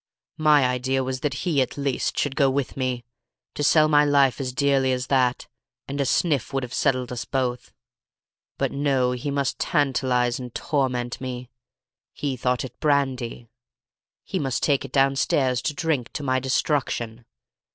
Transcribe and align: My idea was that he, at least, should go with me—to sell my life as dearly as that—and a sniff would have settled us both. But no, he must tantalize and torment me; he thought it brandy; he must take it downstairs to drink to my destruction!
My 0.39 0.65
idea 0.65 1.03
was 1.03 1.19
that 1.19 1.35
he, 1.45 1.61
at 1.61 1.77
least, 1.77 2.17
should 2.17 2.35
go 2.35 2.49
with 2.49 2.75
me—to 2.75 3.63
sell 3.63 3.87
my 3.87 4.03
life 4.03 4.41
as 4.41 4.51
dearly 4.51 4.91
as 4.91 5.05
that—and 5.05 6.01
a 6.01 6.07
sniff 6.07 6.51
would 6.51 6.63
have 6.63 6.73
settled 6.73 7.11
us 7.11 7.23
both. 7.23 7.71
But 8.57 8.71
no, 8.71 9.11
he 9.11 9.29
must 9.29 9.59
tantalize 9.59 10.39
and 10.39 10.55
torment 10.55 11.21
me; 11.21 11.51
he 12.13 12.35
thought 12.35 12.65
it 12.65 12.79
brandy; 12.79 13.47
he 14.23 14.39
must 14.39 14.63
take 14.63 14.83
it 14.83 14.91
downstairs 14.91 15.61
to 15.61 15.73
drink 15.75 16.11
to 16.13 16.23
my 16.23 16.39
destruction! 16.39 17.23